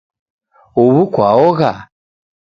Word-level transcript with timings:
Uw'u 0.81 1.03
kwaogha? 1.13 1.71